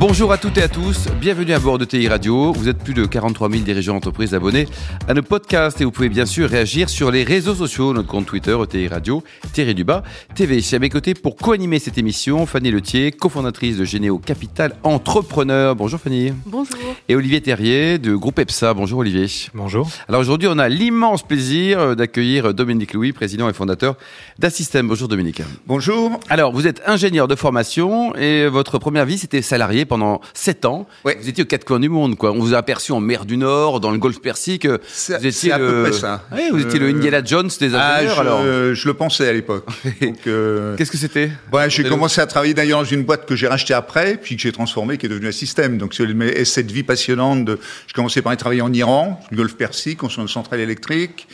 [0.00, 2.54] Bonjour à toutes et à tous, bienvenue à bord de TI Radio.
[2.54, 4.66] Vous êtes plus de 43 000 dirigeants d'entreprise abonnés
[5.06, 8.24] à nos podcasts et vous pouvez bien sûr réagir sur les réseaux sociaux, notre compte
[8.24, 10.02] Twitter, TI Radio, Thierry Dubas,
[10.34, 10.62] TV.
[10.72, 15.76] À mes côtés pour co-animer cette émission, Fanny Letier, cofondatrice de Généo Capital Entrepreneur.
[15.76, 16.32] Bonjour Fanny.
[16.46, 16.78] Bonjour.
[17.10, 18.72] Et Olivier Terrier de Groupe EPSA.
[18.72, 19.26] Bonjour Olivier.
[19.52, 19.86] Bonjour.
[20.08, 23.96] Alors aujourd'hui, on a l'immense plaisir d'accueillir Dominique Louis, président et fondateur
[24.38, 24.88] d'Assystem.
[24.88, 25.42] Bonjour Dominique.
[25.66, 26.18] Bonjour.
[26.30, 30.86] Alors, vous êtes ingénieur de formation et votre première vie, c'était salarié pendant 7 ans.
[31.04, 31.18] Ouais.
[31.20, 32.30] Vous étiez aux quatre coins du monde, quoi.
[32.32, 34.66] On vous a aperçu en mer du Nord, dans le golfe Persique.
[34.88, 35.66] C'est- étiez c'est à le...
[35.66, 36.24] peu près ça.
[36.52, 38.74] Vous étiez le Euh, Indiana Jones des Ah, ingénieurs, je, alors.
[38.74, 39.66] je le pensais à l'époque.
[40.26, 43.48] Euh, Qu'est-ce que c'était ouais, j'ai commencé à travailler d'ailleurs dans une boîte que j'ai
[43.48, 45.76] rachetée après, puis que j'ai transformée, qui est devenue un système.
[45.76, 49.56] Donc, c'est- cette vie passionnante, de, je commençais par y travailler en Iran, le Golfe
[49.56, 51.26] Persique, construire une centrale électrique.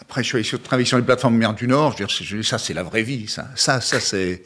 [0.00, 1.94] Après, je suis allé sur, travailler sur les plateformes mer du Nord.
[1.98, 3.26] Je veux dire, ça, c'est la vraie vie.
[3.28, 4.42] Ça, ça, ça c'est.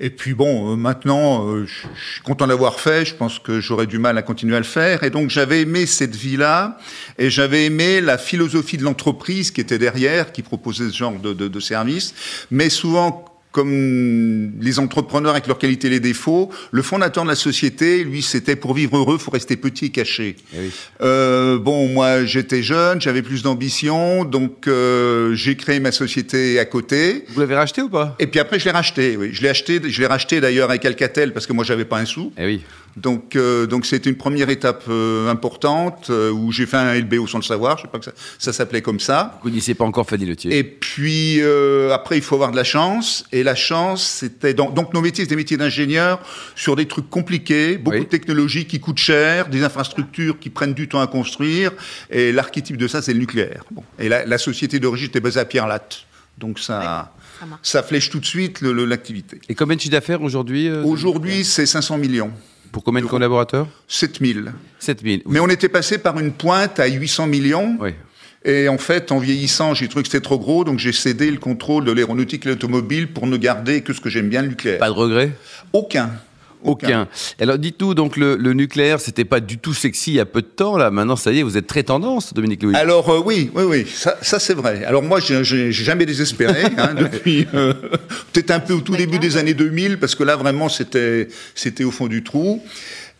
[0.00, 3.04] Et puis bon, euh, maintenant, euh, je suis content d'avoir fait.
[3.04, 5.02] Je pense que j'aurais du mal à continuer à le faire.
[5.04, 6.78] Et donc, j'avais aimé cette vie-là,
[7.18, 11.32] et j'avais aimé la philosophie de l'entreprise qui était derrière, qui proposait ce genre de,
[11.32, 12.14] de, de service.
[12.50, 17.34] Mais souvent, comme les entrepreneurs avec leurs qualités et les défauts, le fondateur de la
[17.34, 20.36] société, lui, c'était pour vivre heureux, faut rester petit et caché.
[20.54, 20.70] Eh oui.
[21.02, 26.64] Euh, bon, moi, j'étais jeune, j'avais plus d'ambition, donc euh, j'ai créé ma société à
[26.64, 27.24] côté.
[27.28, 28.16] Vous l'avez racheté ou pas?
[28.18, 29.16] Et puis après, je l'ai racheté.
[29.16, 29.80] Oui, je l'ai acheté.
[29.84, 32.32] Je l'ai racheté d'ailleurs avec Alcatel parce que moi, j'avais pas un sou.
[32.38, 32.62] Eh oui.
[32.96, 37.26] Donc, euh, donc c'était une première étape euh, importante euh, où j'ai fait un LBO
[37.26, 37.78] sans le savoir.
[37.78, 39.38] Je sais pas que ça, ça s'appelait comme ça.
[39.42, 40.56] Vous connaissez pas encore Fanny Letier.
[40.56, 43.24] Et puis euh, après, il faut avoir de la chance.
[43.32, 46.20] Et la chance, c'était donc, donc nos métiers, c'était des métiers d'ingénieur
[46.54, 48.04] sur des trucs compliqués, beaucoup Oui.
[48.04, 51.72] de technologies qui coûtent cher, des infrastructures qui prennent du temps à construire.
[52.10, 53.64] Et l'archétype de ça, c'est le nucléaire.
[53.70, 53.82] Bon.
[53.98, 56.04] Et la, la société d'origine était basée à Pierre-Latte.
[56.38, 57.12] Donc ça,
[57.62, 59.40] ça flèche tout de suite l'activité.
[59.48, 62.32] Et combien de chiffre d'affaires aujourd'hui euh, Aujourd'hui, c'est 500 millions,
[62.72, 64.52] Pour combien de collaborateurs 7000.
[64.78, 65.22] 7000.
[65.26, 67.76] Mais on était passé par une pointe à 800 millions.
[67.80, 67.90] Oui.
[68.44, 71.36] Et en fait, en vieillissant, j'ai trouvé que c'était trop gros, donc j'ai cédé le
[71.36, 74.78] contrôle de l'aéronautique et l'automobile pour ne garder que ce que j'aime bien, le nucléaire.
[74.78, 75.30] Pas de regret
[75.72, 76.10] Aucun.
[76.64, 77.08] Aucun.
[77.40, 80.42] Alors dites-nous, donc le, le nucléaire, c'était pas du tout sexy il y a peu
[80.42, 80.90] de temps, là.
[80.90, 82.74] Maintenant, ça y est, vous êtes très tendance, Dominique Louis.
[82.74, 84.84] Alors euh, oui, oui, oui, ça, ça c'est vrai.
[84.84, 87.72] Alors moi, j'ai j'ai j'ai jamais désespéré hein, depuis euh,
[88.32, 91.84] peut-être un peu au tout début des années 2000, parce que là vraiment c'était c'était
[91.84, 92.62] au fond du trou.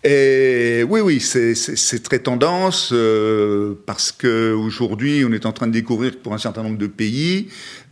[0.04, 5.72] Et oui, oui, c'est- très tendance euh, parce que aujourd'hui, on est en train de
[5.72, 7.48] découvrir que pour un certain nombre de pays,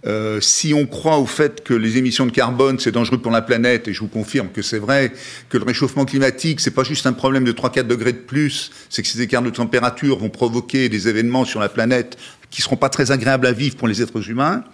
[0.06, 3.42] euh, si on croit au fait que les émissions de carbone c'est dangereux pour la
[3.42, 5.12] planète, et je vous confirme que c'est vrai,
[5.50, 9.02] que le réchauffement climatique c'est pas juste un problème de 3-4 degrés de plus, c'est
[9.02, 12.16] que ces écarts de température vont provoquer des événements sur la planète
[12.50, 14.64] qui seront pas très agréables à vivre pour les êtres humains.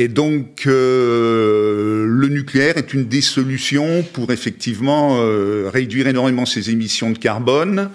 [0.00, 6.70] Et donc, euh, le nucléaire est une des solutions pour effectivement euh, réduire énormément ces
[6.70, 7.90] émissions de carbone.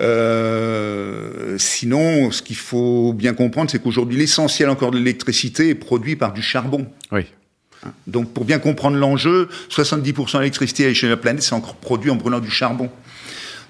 [0.00, 6.16] Euh, sinon, ce qu'il faut bien comprendre, c'est qu'aujourd'hui, l'essentiel encore de l'électricité est produit
[6.16, 6.86] par du charbon.
[7.12, 7.26] Oui.
[8.06, 11.76] Donc, pour bien comprendre l'enjeu, 70% de l'électricité à l'échelle de la planète, c'est encore
[11.76, 12.88] produit en brûlant du charbon.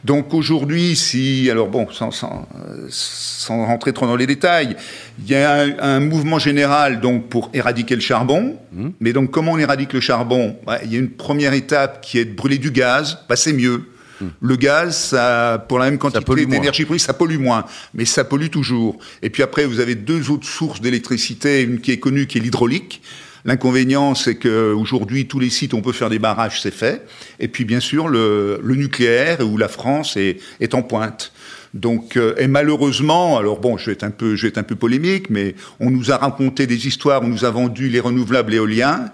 [0.07, 4.77] Donc aujourd'hui, si, alors bon, sans, sans, euh, sans rentrer trop dans les détails,
[5.19, 8.57] il y a un, un mouvement général donc pour éradiquer le charbon.
[9.01, 10.57] Mais donc comment on éradique le charbon?
[10.67, 13.19] Ouais, Il y a une première étape qui est de brûler du gaz.
[13.29, 13.79] Bah, c'est mieux.
[14.41, 18.49] Le gaz, ça, pour la même quantité d'énergie produite, ça pollue moins, mais ça pollue
[18.49, 18.97] toujours.
[19.23, 22.41] Et puis après, vous avez deux autres sources d'électricité, une qui est connue, qui est
[22.41, 23.03] l'hydraulique.
[23.47, 27.07] L'inconvénient, c'est que aujourd'hui, tous les sites où on peut faire des barrages, c'est fait.
[27.41, 31.33] Et puis, bien sûr, le, le nucléaire, où la France est, est en pointe.
[31.75, 34.63] Donc, euh, et malheureusement, alors bon, je vais être un peu, je vais être un
[34.63, 38.55] peu polémique, mais on nous a raconté des histoires, on nous a vendu les renouvelables
[38.55, 39.11] éoliens,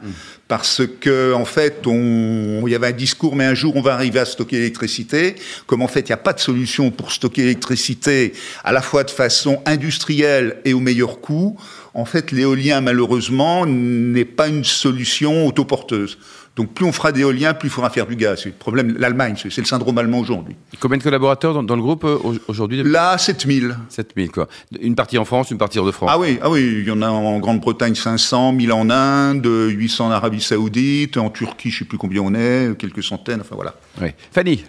[0.47, 3.94] parce que en fait, on, il y avait un discours, mais un jour, on va
[3.94, 5.34] arriver à stocker l'électricité.
[5.67, 8.32] Comme en fait, il n'y a pas de solution pour stocker l'électricité
[8.62, 11.58] à la fois de façon industrielle et au meilleur coût.
[11.94, 16.19] En fait, l'éolien, malheureusement, n'est pas une solution autoporteuse.
[16.56, 18.41] Donc, plus on fera d'éolien, plus il faudra faire du gaz.
[18.43, 20.55] C'est le problème, l'Allemagne, c'est le syndrome allemand aujourd'hui.
[20.81, 23.75] Combien de collaborateurs dans, dans le groupe euh, au- aujourd'hui Là, 7000.
[23.89, 24.49] 7000, quoi.
[24.81, 26.11] Une partie en France, une partie hors de France.
[26.12, 30.06] Ah oui, ah oui, il y en a en Grande-Bretagne 500, 1000 en Inde, 800
[30.09, 33.75] en Arabie Saoudite, en Turquie, je sais plus combien on est, quelques centaines, enfin voilà.
[34.03, 34.09] Oui.
[34.31, 34.62] Fanny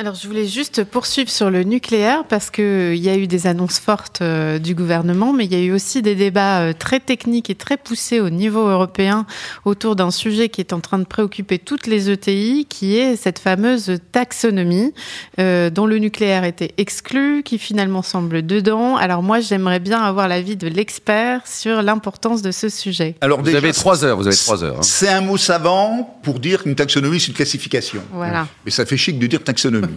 [0.00, 3.48] Alors, je voulais juste poursuivre sur le nucléaire parce qu'il euh, y a eu des
[3.48, 7.00] annonces fortes euh, du gouvernement, mais il y a eu aussi des débats euh, très
[7.00, 9.26] techniques et très poussés au niveau européen
[9.64, 13.40] autour d'un sujet qui est en train de préoccuper toutes les ETI, qui est cette
[13.40, 14.94] fameuse taxonomie
[15.36, 18.96] dont le nucléaire était exclu, qui finalement semble dedans.
[18.96, 23.16] Alors moi, j'aimerais bien avoir l'avis de l'expert sur l'importance de ce sujet.
[23.20, 24.16] Alors, vous avez trois heures.
[24.16, 24.78] Vous avez trois heures.
[24.78, 24.82] Hein.
[24.82, 28.02] C'est un mot savant pour dire qu'une taxonomie, c'est une classification.
[28.12, 28.46] Voilà.
[28.64, 29.87] Mais ça fait chic de dire taxonomie.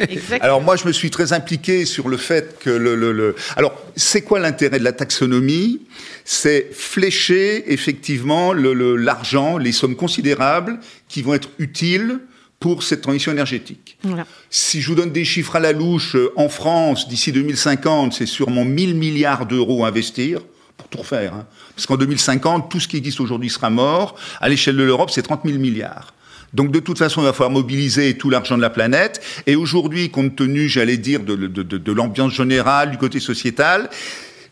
[0.41, 2.95] Alors moi, je me suis très impliqué sur le fait que le...
[2.95, 3.35] le, le...
[3.55, 5.81] Alors, c'est quoi l'intérêt de la taxonomie?
[6.25, 12.19] C'est flécher effectivement l'argent, les sommes considérables qui vont être utiles
[12.61, 13.97] pour cette transition énergétique.
[14.03, 14.25] Voilà.
[14.51, 18.27] Si je vous donne des chiffres à la louche, euh, en France, d'ici 2050, c'est
[18.27, 20.41] sûrement 1000 milliards d'euros à investir
[20.77, 21.33] pour tout refaire.
[21.33, 21.47] Hein.
[21.75, 24.15] Parce qu'en 2050, tout ce qui existe aujourd'hui sera mort.
[24.39, 26.13] À l'échelle de l'Europe, c'est 30 000 milliards.
[26.53, 29.21] Donc de toute façon, il va falloir mobiliser tout l'argent de la planète.
[29.47, 33.89] Et aujourd'hui, compte tenu, j'allais dire, de, l'ambiance générale, du côté sociétal,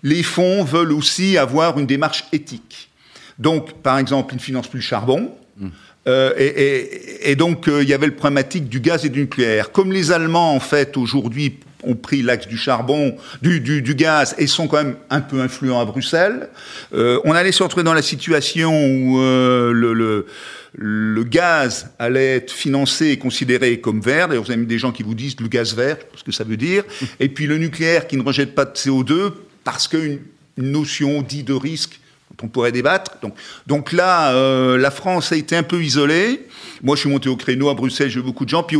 [0.04, 2.90] les fonds veulent aussi avoir une démarche éthique.
[3.38, 5.32] Donc, par exemple, ils ne financent plus le charbon.
[5.58, 5.68] Mmh.
[6.08, 9.22] Euh, et, et, et, donc, euh, il y avait le problématique du gaz et du
[9.22, 9.72] nucléaire.
[9.72, 14.36] Comme les Allemands, en fait, aujourd'hui, ont pris l'axe du charbon, du, du, du, gaz,
[14.38, 16.50] et sont quand même un peu influents à Bruxelles,
[16.94, 20.26] euh, on allait se retrouver dans la situation où le, le
[20.74, 24.28] le gaz allait être financé et considéré comme vert.
[24.28, 26.58] D'ailleurs, vous avez des gens qui vous disent le gaz vert, ce que ça veut
[26.58, 26.84] dire.
[27.20, 29.32] Et puis le nucléaire qui ne rejette pas de CO2
[29.64, 30.20] parce qu'une
[30.58, 32.00] notion dite de risque
[32.44, 33.18] on pourrait débattre.
[33.22, 33.34] Donc,
[33.68, 36.48] donc là, euh, la France a été un peu isolée.
[36.82, 38.64] Moi, je suis monté au créneau à Bruxelles, j'ai beaucoup de gens.
[38.64, 38.78] Puis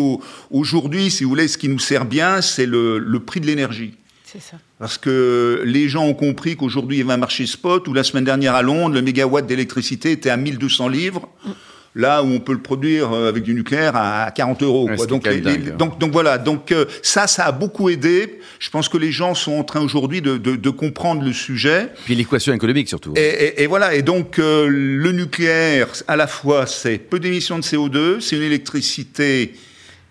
[0.52, 3.94] aujourd'hui, si vous voulez, ce qui nous sert bien, c'est le, le prix de l'énergie.
[4.24, 4.58] C'est ça.
[4.78, 8.04] Parce que les gens ont compris qu'aujourd'hui, il y avait un marché spot où la
[8.04, 11.28] semaine dernière à Londres, le mégawatt d'électricité était à 1200 livres.
[11.46, 11.52] Mm
[11.96, 14.90] là où on peut le produire euh, avec du nucléaire à 40 euros.
[14.90, 16.38] Ouais, donc, les, donc, donc, voilà.
[16.38, 18.40] Donc euh, ça, ça a beaucoup aidé.
[18.60, 21.90] Je pense que les gens sont en train aujourd'hui de, de, de, comprendre le sujet.
[22.06, 23.14] Puis l'équation économique surtout.
[23.16, 23.94] Et, et, et, voilà.
[23.96, 28.44] Et donc euh, le nucléaire, à la fois, c'est peu d'émissions de CO2, c'est une
[28.44, 29.54] électricité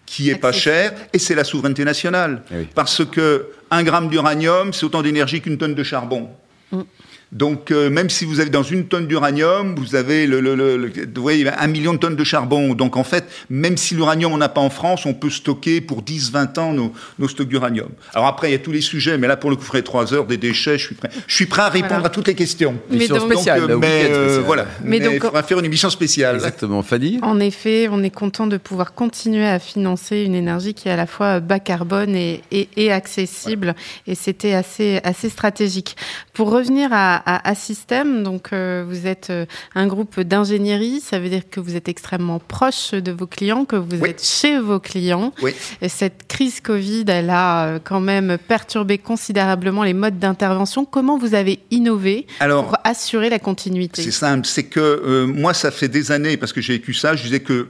[0.07, 2.43] qui est pas chère, et c'est la souveraineté nationale.
[2.51, 2.69] Eh oui.
[2.75, 6.31] Parce que un gramme d'uranium, c'est autant d'énergie qu'une tonne de charbon.
[6.73, 6.81] Mm.
[7.33, 10.77] Donc, euh, même si vous avez dans une tonne d'uranium, vous avez le, le, le,
[10.79, 12.75] le, vous voyez, un million de tonnes de charbon.
[12.75, 16.01] Donc, en fait, même si l'uranium on n'a pas en France, on peut stocker pour
[16.03, 17.89] 10, 20 ans nos, nos stocks d'uranium.
[18.15, 20.15] Alors après, il y a tous les sujets, mais là, pour le coup, ferait trois
[20.15, 20.79] heures des déchets.
[20.79, 21.11] Je suis prêt.
[21.27, 22.07] Je suis prêt à répondre Voilà.
[22.07, 22.77] à toutes les questions.
[22.91, 23.61] Mais Mission donc- spéciale.
[23.61, 24.67] Donc, euh, mais euh, voilà.
[24.83, 26.37] Mais Mais donc- il faudra faire une émission spéciale.
[26.37, 26.83] Exactement.
[26.83, 30.93] Fanny En effet, on est content de pouvoir continuer à financer une énergie qui est
[30.93, 33.75] à la fois bas carbone et, et, et accessible.
[34.07, 35.97] Et c'était assez, assez stratégique.
[36.33, 37.55] Pour revenir à, à, à
[38.23, 42.39] donc euh, vous êtes euh, un groupe d'ingénierie, ça veut dire que vous êtes extrêmement
[42.39, 44.11] proche de vos clients, que vous Oui.
[44.11, 45.33] êtes chez vos clients.
[45.43, 45.53] Oui.
[45.83, 50.85] Et cette crise Covid, elle a euh, quand même perturbé considérablement les modes d'intervention.
[50.85, 54.03] Comment vous avez innové Alors, pour assurer la continuité?
[54.03, 57.17] C'est simple, c'est que euh, moi, ça fait des années, parce que j'ai vécu ça,
[57.17, 57.69] je disais que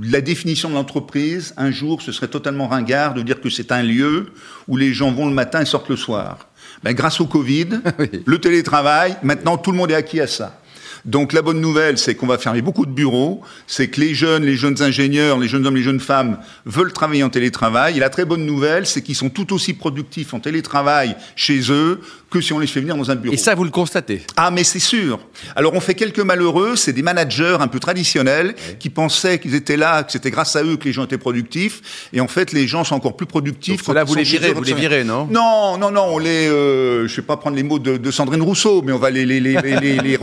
[0.00, 3.82] la définition de l'entreprise, un jour, ce serait totalement ringard de dire que c'est un
[3.82, 4.26] lieu
[4.68, 6.46] où les gens vont le matin et sortent le soir.
[6.82, 7.68] Ben, grâce au Covid,
[7.98, 8.22] Oui.
[8.24, 10.59] le télétravail, maintenant tout le monde est acquis à ça.
[11.04, 14.44] Donc la bonne nouvelle, c'est qu'on va fermer beaucoup de bureaux, c'est que les jeunes,
[14.44, 17.96] les jeunes ingénieurs, les jeunes hommes, les jeunes femmes veulent travailler en télétravail.
[17.96, 22.00] Et la très bonne nouvelle, c'est qu'ils sont tout aussi productifs en télétravail chez eux
[22.30, 23.34] que si on les fait venir dans un bureau.
[23.34, 25.18] Et ça, vous le constatez Ah, mais c'est sûr.
[25.56, 29.76] Alors, on fait quelques malheureux, c'est des managers un peu traditionnels qui pensaient qu'ils étaient
[29.76, 32.08] là, que c'était grâce à eux que les gens étaient productifs.
[32.12, 33.78] Et en fait, les gens sont encore plus productifs.
[33.78, 35.26] Donc quand ils vous sont les virez, vous les virez, non?
[35.28, 38.42] Non, non, non, on les, euh, je vais pas prendre les mots de, de Sandrine
[38.42, 40.16] Rousseau, mais on va les, les, les, les, les-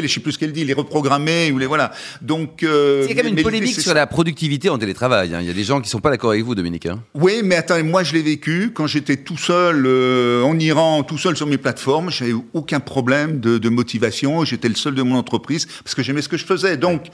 [0.00, 1.92] les je sais plus ce qu'elle dit, les reprogrammer, ou les, voilà.
[2.22, 5.34] Donc, euh, Il y a quand même une polémique c'est sur la productivité en télétravail.
[5.34, 5.38] hein.
[5.40, 6.86] Il y a des gens qui sont pas d'accord avec vous, Dominique.
[6.86, 7.02] hein.
[7.14, 11.18] Oui, mais attendez, moi je l'ai vécu quand j'étais tout seul euh, en Iran, tout
[11.18, 12.10] seul sur mes plateformes.
[12.10, 14.44] J'avais aucun problème de, de motivation.
[14.44, 16.76] J'étais le seul de mon entreprise parce que j'aimais ce que je faisais.
[16.76, 17.06] Donc,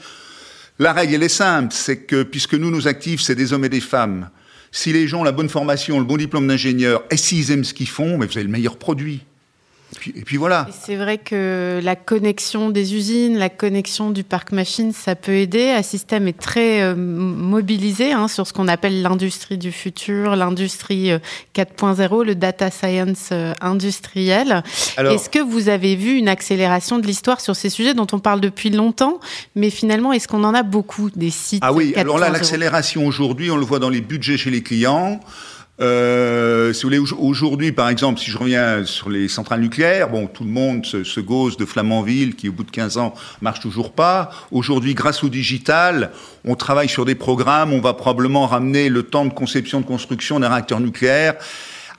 [0.79, 3.69] la règle elle est simple, c'est que puisque nous nos actifs c'est des hommes et
[3.69, 4.29] des femmes,
[4.71, 7.75] si les gens ont la bonne formation, le bon diplôme d'ingénieur, et s'ils aiment ce
[7.75, 9.21] qu'ils font, mais vous avez le meilleur produit.
[9.93, 10.67] Et puis, et puis voilà.
[10.71, 15.69] C'est vrai que la connexion des usines, la connexion du parc machine, ça peut aider.
[15.69, 21.11] Un système est très euh, mobilisé hein, sur ce qu'on appelle l'industrie du futur, l'industrie
[21.11, 21.19] euh,
[21.55, 24.63] 4.0, le data science euh, industriel.
[24.97, 28.41] Est-ce que vous avez vu une accélération de l'histoire sur ces sujets dont on parle
[28.41, 29.19] depuis longtemps,
[29.55, 31.99] mais finalement, est-ce qu'on en a beaucoup des sites Ah oui, 4.0?
[31.99, 35.19] alors là, l'accélération aujourd'hui, on le voit dans les budgets chez les clients.
[35.81, 40.27] Euh, si vous voulez, aujourd'hui, par exemple, si je reviens sur les centrales nucléaires, bon,
[40.27, 43.91] tout le monde se, se de Flamanville, qui au bout de 15 ans marche toujours
[43.91, 44.29] pas.
[44.51, 46.11] Aujourd'hui, grâce au digital,
[46.45, 50.39] on travaille sur des programmes, on va probablement ramener le temps de conception de construction
[50.39, 51.35] d'un réacteur nucléaire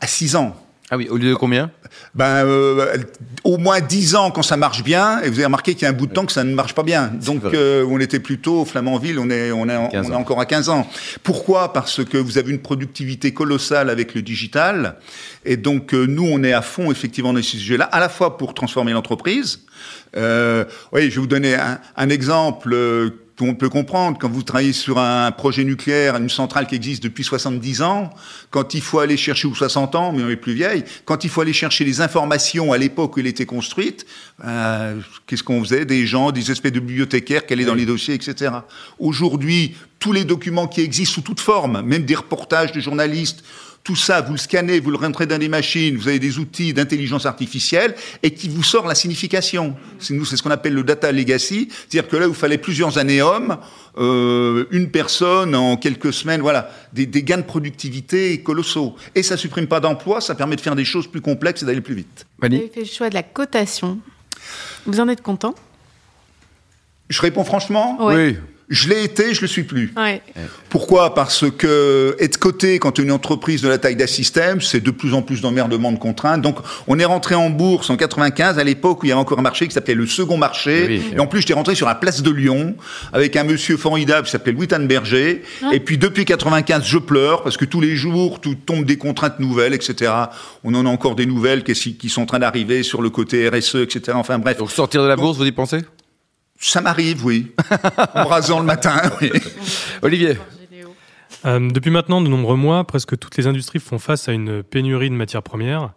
[0.00, 0.56] à 6 ans.
[0.94, 1.72] Ah oui, au lieu de combien?
[2.14, 2.98] Ben, euh,
[3.42, 5.88] au moins 10 ans quand ça marche bien, et vous avez remarqué qu'il y a
[5.88, 7.10] un bout de temps que ça ne marche pas bien.
[7.26, 10.46] Donc, euh, on était plutôt au Flamanville, on est, on est, on est encore à
[10.46, 10.88] 15 ans.
[11.24, 11.72] Pourquoi?
[11.72, 14.94] Parce que vous avez une productivité colossale avec le digital,
[15.44, 18.38] et donc euh, nous, on est à fond effectivement dans ces sujets-là, à la fois
[18.38, 19.64] pour transformer l'entreprise.
[20.14, 22.72] Oui, je vais vous donner un, un exemple
[23.40, 27.24] on peut comprendre quand vous travaillez sur un projet nucléaire, une centrale qui existe depuis
[27.24, 28.10] 70 ans,
[28.50, 31.30] quand il faut aller chercher ou 60 ans, mais on est plus vieille, quand il
[31.30, 34.06] faut aller chercher les informations à l'époque où elle était construite,
[34.44, 35.84] euh, qu'est-ce qu'on faisait?
[35.84, 38.52] Des gens, des espèces de bibliothécaires qui allaient dans les dossiers, etc.
[38.98, 43.44] Aujourd'hui, tous les documents qui existent sous toute forme, même des reportages de journalistes
[43.84, 46.72] tout ça, vous le scannez, vous le rentrez dans des machines, vous avez des outils
[46.72, 49.76] d'intelligence artificielle et qui vous sort la signification.
[49.98, 52.96] C'est nous, c'est ce qu'on appelle le data legacy, c'est-à-dire que là, il fallait plusieurs
[52.96, 53.58] années hommes,
[53.98, 58.96] euh, une personne en quelques semaines, voilà, des, des, gains de productivité colossaux.
[59.14, 61.82] Et ça supprime pas d'emplois, ça permet de faire des choses plus complexes et d'aller
[61.82, 62.26] plus vite.
[62.38, 63.98] Vous avez fait le choix de la cotation.
[64.86, 65.54] Vous en êtes content?
[67.10, 67.98] Je réponds franchement?
[68.00, 68.36] Oui.
[68.68, 69.92] Je l'ai été, je le suis plus.
[69.96, 70.22] Ouais.
[70.70, 71.14] Pourquoi?
[71.14, 75.22] Parce que être coté quand une entreprise de la taille d'Assystem, c'est de plus en
[75.22, 76.40] plus d'emmerdements de contraintes.
[76.40, 76.56] Donc,
[76.86, 79.42] on est rentré en bourse en 95, à l'époque où il y avait encore un
[79.42, 80.86] marché qui s'appelait le second marché.
[80.88, 82.74] Oui, et en plus, j'étais rentré sur la place de Lyon
[83.12, 85.42] avec un monsieur formidable qui s'appelait Louis Berger.
[85.72, 89.40] Et puis, depuis 95, je pleure parce que tous les jours, tout tombe des contraintes
[89.40, 90.10] nouvelles, etc.
[90.64, 93.48] On en a encore des nouvelles qui, qui sont en train d'arriver sur le côté
[93.48, 94.12] RSE, etc.
[94.14, 94.56] Enfin, bref.
[94.56, 95.82] Donc, sortir de la bourse, vous y pensez?
[96.58, 97.52] Ça m'arrive, oui.
[98.14, 99.30] en rasant le matin, oui.
[100.02, 100.38] Olivier
[101.44, 105.10] euh, Depuis maintenant de nombreux mois, presque toutes les industries font face à une pénurie
[105.10, 105.92] de matières premières.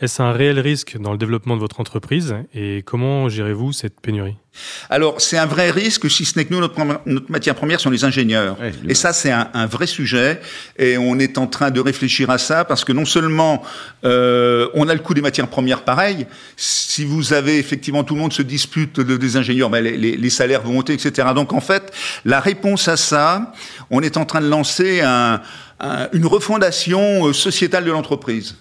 [0.00, 4.36] Est-ce un réel risque dans le développement de votre entreprise et comment gérez-vous cette pénurie?
[4.90, 6.74] Alors, c'est un vrai risque, si ce n'est que nous, notre,
[7.06, 8.58] notre, matière première sont les ingénieurs.
[8.60, 10.40] Ouais, et ça, c'est un, un, vrai sujet.
[10.78, 13.62] Et on est en train de réfléchir à ça parce que non seulement
[14.04, 18.20] euh, on a le coût des matières premières pareil, si vous avez effectivement tout le
[18.20, 21.28] monde se dispute de, des ingénieurs, ben les, les, les, salaires vont monter, etc.
[21.36, 21.92] Donc, en fait,
[22.24, 23.52] la réponse à ça,
[23.90, 25.40] on est en train de lancer un,
[25.78, 28.56] un, une refondation euh, sociétale de l'entreprise.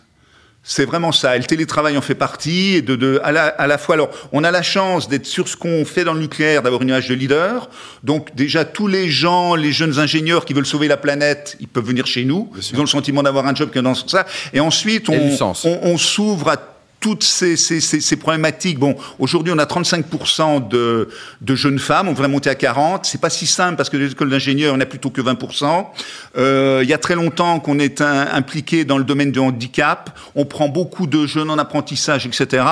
[0.66, 1.36] C'est vraiment ça.
[1.36, 2.76] Et le télétravail en fait partie.
[2.76, 5.48] Et de, de, à, la, à la fois, alors, on a la chance d'être sur
[5.50, 7.70] ce qu'on fait dans le nucléaire, d'avoir une image de leader.
[8.04, 11.86] Donc, déjà, tous les gens, les jeunes ingénieurs qui veulent sauver la planète, ils peuvent
[11.86, 12.50] venir chez nous.
[12.72, 14.26] Ils ont le sentiment d'avoir un job qui est dans ça.
[14.54, 16.73] Et ensuite, on, on, on s'ouvre à
[17.04, 18.80] toutes ces, ces, ces, ces, problématiques.
[18.80, 21.10] Bon, aujourd'hui, on a 35% de,
[21.42, 23.06] de jeunes femmes, on voudrait monter à 40.
[23.06, 25.86] C'est pas si simple parce que les écoles d'ingénieurs, on a plutôt que 20%.
[26.38, 30.18] Euh, il y a très longtemps qu'on est impliqué dans le domaine du handicap.
[30.34, 32.66] On prend beaucoup de jeunes en apprentissage, etc.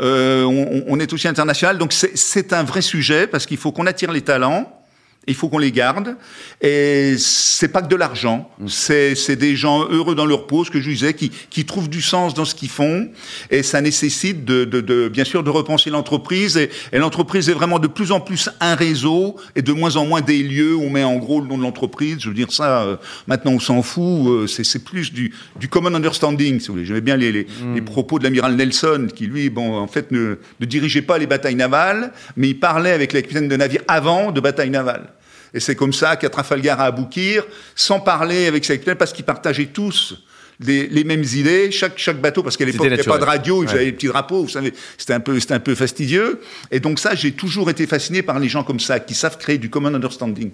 [0.00, 3.86] Euh, on, on, est aussi international, donc c'est un vrai sujet parce qu'il faut qu'on
[3.86, 4.81] attire les talents
[5.28, 6.16] il faut qu'on les garde.
[6.60, 8.50] Et c'est pas que de l'argent.
[8.58, 8.68] Mmh.
[8.68, 12.02] C'est des gens heureux dans leur peau, ce que je disais, qui, qui trouvent du
[12.02, 13.08] sens dans ce qu'ils font.
[13.50, 16.56] Et ça nécessite de, de, de bien sûr de repenser l'entreprise.
[16.56, 20.06] Et, et l'entreprise est vraiment de plus en plus un réseau et de moins en
[20.06, 22.16] moins des lieux où on met en gros le nom de l'entreprise.
[22.20, 24.28] Je veux dire ça, euh, maintenant on s'en fout.
[24.28, 26.84] Euh, c'est plus du, du common understanding, si vous voulez.
[26.84, 27.74] J'aimais bien les, les, mmh.
[27.74, 31.26] les, propos de l'amiral Nelson, qui lui, bon, en fait, ne, ne dirigeait pas les
[31.26, 35.11] batailles navales, mais il parlait avec les capitaines de navires avant de batailles navales.
[35.54, 37.44] Et c'est comme ça qu'à Trafalgar à Aboukir,
[37.74, 40.14] sans parler avec ses capitaines, parce qu'ils partageaient tous
[40.60, 43.24] les, les, mêmes idées, chaque, chaque bateau, parce qu'à l'époque, il n'y avait pas de
[43.24, 43.74] radio, ils ouais.
[43.74, 46.40] avaient des petits drapeaux, vous savez, c'était un, peu, un peu fastidieux.
[46.70, 49.58] Et donc ça, j'ai toujours été fasciné par les gens comme ça, qui savent créer
[49.58, 50.50] du common understanding.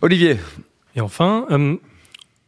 [0.00, 0.38] Olivier.
[0.96, 1.76] Et enfin, euh,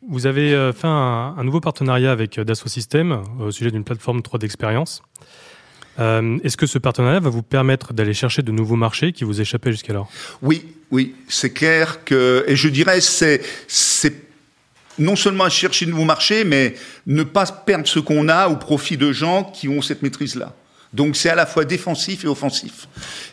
[0.09, 3.85] vous avez euh, fait un, un, nouveau partenariat avec euh, Dassault Systèmes au sujet d'une
[3.85, 5.03] plateforme 3 d'expérience.
[5.99, 9.41] Euh, Est-ce que ce partenariat va vous permettre d'aller chercher de nouveaux marchés qui vous
[9.41, 10.11] échappaient jusqu'alors?
[10.43, 14.15] Oui, oui, c'est clair que, et je dirais, c'est, c'est
[14.99, 16.75] non seulement chercher de nouveaux marchés, mais
[17.07, 20.55] ne pas perdre ce qu'on a au profit de gens qui ont cette maîtrise-là.
[20.95, 22.89] Donc c'est à la fois défensif et offensif.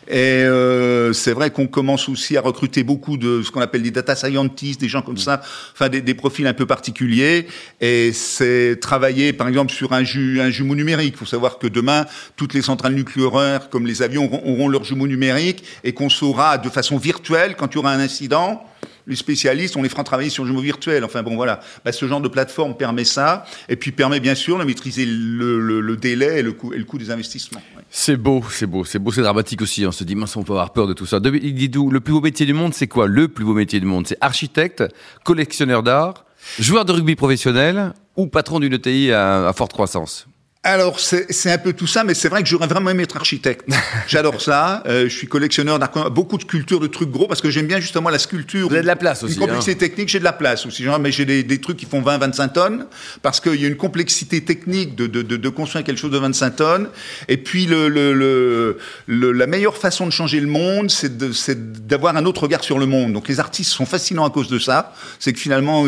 [0.08, 3.92] Et euh, c'est vrai qu'on commence aussi à recruter beaucoup de ce qu'on appelle des
[3.92, 5.40] data scientists, des gens comme ça,
[5.72, 7.46] enfin des, des profils un peu particuliers.
[7.80, 11.14] Et c'est travailler par exemple sur un, ju un jumeau numérique.
[11.14, 12.04] Il faut savoir que demain,
[12.36, 16.58] toutes les centrales nucléaires comme les avions auront, auront leur jumeau numérique et qu'on saura
[16.58, 18.66] de façon virtuelle quand il y aura un incident
[19.06, 21.04] les spécialistes, on les fera travailler sur le jumeau virtuel.
[21.04, 21.60] Enfin bon, voilà.
[21.84, 25.60] Bah, ce genre de plateforme permet ça, et puis permet bien sûr de maîtriser le,
[25.60, 27.62] le, le délai et le, coût, et le coût des investissements.
[27.90, 29.86] C'est beau, c'est beau, c'est beau, c'est dramatique aussi.
[29.86, 31.18] On se dit, mince, on peut avoir peur de tout ça.
[31.22, 33.06] Le plus beau métier du monde, c'est quoi?
[33.06, 34.84] Le plus beau métier du monde, c'est architecte,
[35.24, 36.24] collectionneur d'art,
[36.58, 40.26] Joueur de rugby professionnel ou patron d'une ETI à forte croissance?
[40.64, 43.68] Alors, c'est un peu tout ça, mais c'est vrai que j'aurais vraiment aimé être architecte.
[44.06, 44.84] J'adore ça.
[44.86, 45.80] Euh, je suis collectionneur
[46.12, 48.68] beaucoup de sculptures, de trucs gros, parce que j'aime bien justement la sculpture.
[48.68, 49.34] Vous avez de la place aussi.
[49.34, 49.88] Une complexité hein.
[49.88, 50.84] technique, j'ai de la place aussi.
[50.84, 52.86] Genre, mais j'ai des, des, trucs qui font 20-25 tonnes,
[53.22, 56.18] parce qu'il y a une complexité technique de, de, de, de, construire quelque chose de
[56.18, 56.88] 25 tonnes.
[57.26, 62.24] Et puis, le, le, le, la meilleure façon de changer le monde, c'est d'avoir un
[62.24, 63.12] autre regard sur le monde.
[63.12, 64.94] Donc, les artistes sont fascinants à cause de ça.
[65.18, 65.86] C'est que finalement,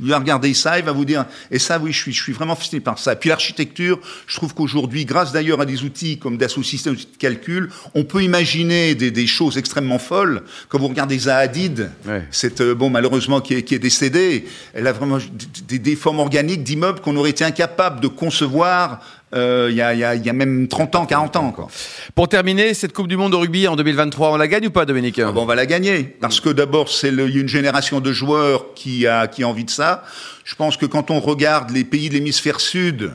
[0.00, 2.32] il va regarder ça, il va vous dire, et ça, oui, je suis, je suis
[2.32, 3.12] vraiment fasciné par ça.
[3.12, 7.02] Et puis l'architecture, je trouve qu'aujourd'hui, grâce d'ailleurs à des outils comme Dassault Systèmes de
[7.18, 10.42] calcul, on peut imaginer des, des, choses extrêmement folles.
[10.68, 12.26] Quand vous regardez Zahadid, ouais.
[12.30, 15.18] cette, euh, bon, malheureusement, qui est, qui est décédée, elle a vraiment
[15.66, 19.00] des, des formes organiques d'immeubles qu'on aurait été incapable de concevoir
[19.34, 21.52] euh, il y, a, y, a, y, a, même 30 ans, 40 ans.
[21.52, 21.68] Quoi.
[22.14, 24.86] Pour terminer, cette Coupe du Monde de rugby en 2023, on la gagne ou pas,
[24.86, 25.18] Dominique?
[25.18, 28.00] Ah bon, On va la gagner, parce que d'abord, c'est il y a une génération
[28.00, 30.04] de joueurs qui a, qui a envie de ça.
[30.44, 33.12] Je pense que quand on regarde les pays de l'hémisphère sud,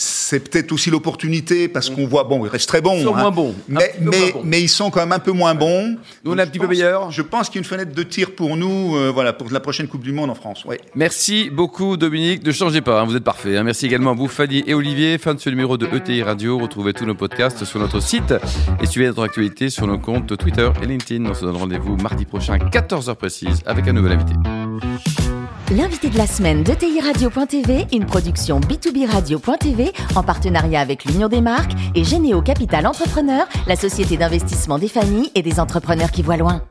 [0.00, 2.96] c'est peut-être aussi l'opportunité parce qu'on voit, bon, ils restent très bons.
[2.96, 3.54] Ils sont hein, moins bons.
[3.68, 4.42] Mais, mais, moins bons.
[4.44, 5.98] mais, ils sont quand même un peu moins bons.
[6.24, 7.10] Nous, on est un petit peu meilleurs.
[7.10, 9.60] Je pense qu'il y a une fenêtre de tir pour nous, euh, voilà, pour la
[9.60, 10.64] prochaine Coupe du Monde en France.
[10.64, 10.80] Ouais.
[10.94, 12.46] Merci beaucoup, Dominique.
[12.46, 13.58] Ne changez pas, hein, vous êtes parfait.
[13.58, 13.62] Hein.
[13.62, 15.18] Merci également à vous, Fanny et Olivier.
[15.18, 16.58] Fin de ce numéro de ETI Radio.
[16.58, 18.32] Retrouvez tous nos podcasts sur notre site
[18.80, 21.26] et suivez notre actualité sur nos comptes Twitter et LinkedIn.
[21.26, 24.32] On se donne rendez-vous mardi prochain, 14h précise, avec un nouvel invité.
[25.70, 31.28] L'invité de la semaine de TI Radio.tv, une production B2B Radio.tv en partenariat avec l'Union
[31.28, 36.22] des marques et Généo Capital Entrepreneur, la société d'investissement des familles et des entrepreneurs qui
[36.22, 36.62] voient loin.